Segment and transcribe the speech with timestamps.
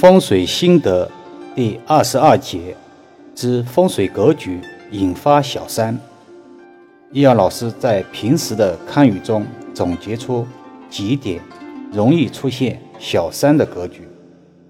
[0.00, 1.06] 风水心得
[1.54, 2.74] 第二十二节
[3.34, 4.58] 之风水格局
[4.92, 5.94] 引发小三。
[7.12, 10.46] 易阳老师在平时的看语中总结出
[10.88, 11.38] 几点
[11.92, 14.08] 容易出现小三的格局，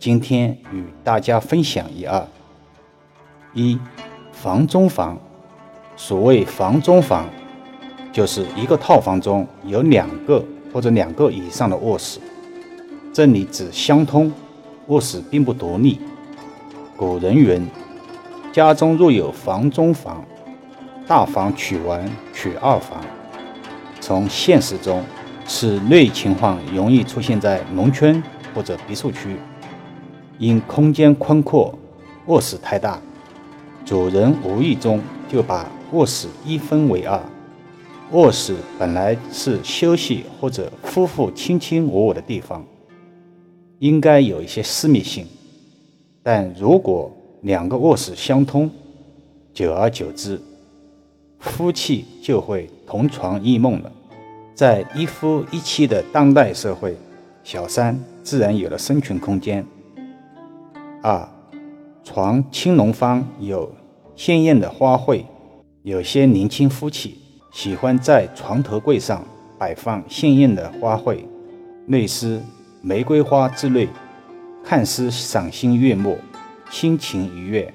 [0.00, 2.26] 今天与大家分享一二。
[3.54, 3.78] 一
[4.32, 5.16] 房中房，
[5.96, 7.30] 所谓房中房，
[8.12, 12.18] 就是一个套房中有两个或者两个以上的卧室，
[13.12, 14.32] 这里指相通。
[14.90, 16.00] 卧室并不独立。
[16.96, 17.64] 古人云
[18.52, 20.24] ：“家中若有房中房，
[21.06, 23.00] 大房取完取二房。”
[24.00, 25.04] 从现实中，
[25.46, 28.20] 此类情况容易出现在农村
[28.52, 29.36] 或者别墅区，
[30.38, 31.72] 因空间宽阔，
[32.26, 33.00] 卧室太大，
[33.84, 37.20] 主人无意中就把卧室一分为二。
[38.10, 42.64] 卧室本来是休息或者夫妇卿卿我我的地方。
[43.80, 45.26] 应该有一些私密性，
[46.22, 48.70] 但如果两个卧室相通，
[49.54, 50.38] 久而久之，
[51.38, 53.90] 夫妻就会同床异梦了。
[54.54, 56.94] 在一夫一妻的当代社会，
[57.42, 59.64] 小三自然有了生存空间。
[61.02, 61.26] 二，
[62.04, 63.72] 床青龙方有
[64.14, 65.24] 鲜艳的花卉，
[65.84, 67.16] 有些年轻夫妻
[67.50, 69.24] 喜欢在床头柜上
[69.58, 71.20] 摆放鲜艳的花卉，
[71.86, 72.42] 类似。
[72.82, 73.88] 玫瑰花之类，
[74.64, 76.18] 看似赏心悦目，
[76.70, 77.72] 心情愉悦，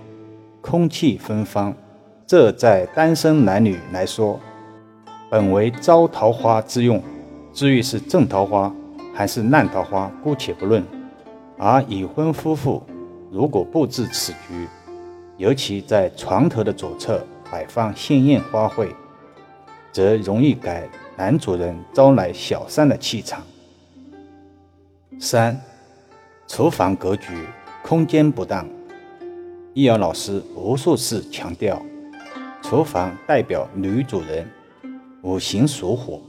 [0.61, 1.75] 空气芬芳。
[2.25, 4.39] 这在单身男女来说，
[5.29, 7.01] 本为招桃花之用。
[7.53, 8.73] 至于是正桃花
[9.13, 10.83] 还是烂桃花，姑且不论。
[11.57, 12.81] 而已婚夫妇
[13.31, 14.67] 如果布置此局，
[15.37, 18.87] 尤其在床头的左侧摆放鲜艳花卉，
[19.91, 23.43] 则容易给男主人招来小三的气场。
[25.17, 25.59] 三，
[26.45, 27.47] 厨房格局
[27.81, 28.67] 空间不当。
[29.73, 31.81] 易遥老师无数次强调，
[32.61, 34.47] 厨房代表女主人，
[35.23, 36.19] 五行属火。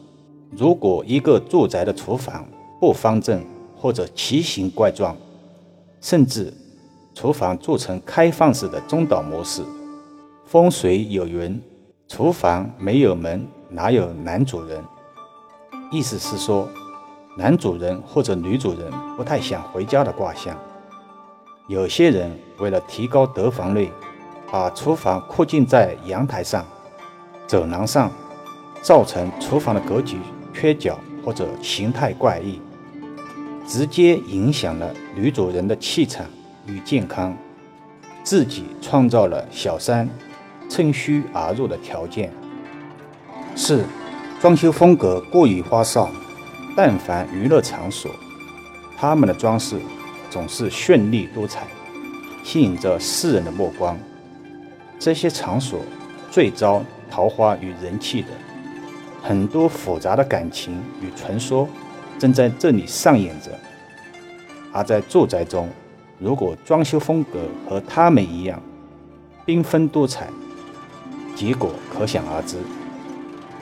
[0.50, 2.46] 如果一个住宅的厨房
[2.80, 3.44] 不方正
[3.76, 5.16] 或者奇形怪状，
[6.00, 6.52] 甚至
[7.12, 9.62] 厨房做成开放式的中岛模式，
[10.46, 11.60] 风水有云：
[12.06, 14.82] 厨房没有门，哪有男主人？
[15.90, 16.68] 意思是说。
[17.38, 20.56] 男主人或者女主人不太想回家的卦象。
[21.68, 23.90] 有些人为了提高得房率，
[24.50, 26.64] 把厨房扩建在阳台上、
[27.46, 28.10] 走廊上，
[28.80, 30.16] 造成厨房的格局
[30.54, 32.58] 缺角或者形态怪异，
[33.66, 36.24] 直接影响了女主人的气场
[36.66, 37.36] 与健康，
[38.22, 40.08] 自己创造了小三
[40.70, 42.32] 趁虚而入的条件。
[43.54, 43.84] 四，
[44.40, 46.08] 装修风格过于花哨。
[46.76, 48.10] 但凡娱乐场所，
[48.98, 49.80] 他们的装饰
[50.28, 51.66] 总是绚丽多彩，
[52.44, 53.98] 吸引着世人的目光。
[54.98, 55.80] 这些场所
[56.30, 58.28] 最招桃花与人气的，
[59.22, 61.66] 很多复杂的感情与传说
[62.18, 63.50] 正在这里上演着。
[64.70, 65.70] 而在住宅中，
[66.18, 68.62] 如果装修风格和他们一样
[69.46, 70.28] 缤纷多彩，
[71.34, 72.58] 结果可想而知。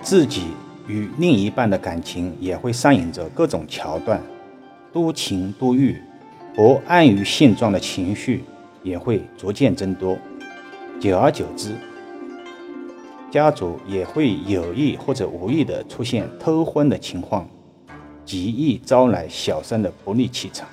[0.02, 0.48] 自己。
[0.86, 4.20] 与另一半的感情也会上演着各种桥段，
[4.92, 6.00] 多情多欲，
[6.54, 8.44] 不安于现状的情绪
[8.82, 10.18] 也会逐渐增多。
[11.00, 11.74] 久而久之，
[13.30, 17.48] 家族也会有意或者无意的出现偷婚的情况，
[18.24, 20.68] 极易招来小三的不利气场。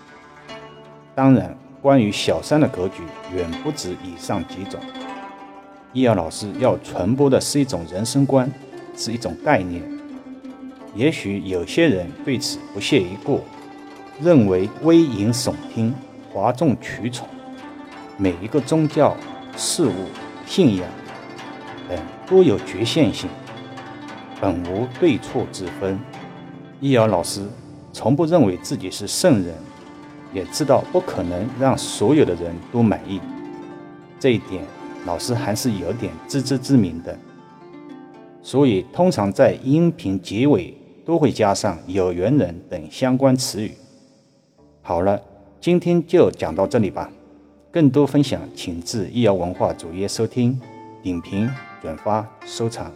[1.16, 3.02] 当然，关于小三的格局
[3.36, 4.80] 远不止以上几种。
[5.94, 8.50] 易遥老师要传播的是一种人生观，
[8.96, 9.82] 是一种概念。
[10.94, 13.42] 也许有些人对此不屑一顾，
[14.22, 15.94] 认为危言耸听、
[16.32, 17.28] 哗众取宠。
[18.18, 19.16] 每一个宗教、
[19.56, 19.94] 事物、
[20.46, 20.86] 信仰
[21.88, 21.98] 等
[22.28, 23.30] 都有局限性，
[24.42, 25.98] 本无对错之分。
[26.82, 27.42] 易遥老师
[27.94, 29.56] 从不认为自己是圣人，
[30.34, 33.22] 也知道不可能让所有的人都满意。
[34.20, 34.62] 这一点，
[35.06, 37.18] 老师还是有点自知之明的。
[38.44, 40.78] 所以，通常在音频结尾。
[41.06, 43.72] 都会加上“有缘人”等相关词语。
[44.82, 45.22] 好了，
[45.60, 47.10] 今天就讲到这里吧。
[47.72, 50.60] 更多分享，请至易瑶文化主页收听、
[51.02, 51.50] 点评、
[51.82, 52.92] 转发、收藏。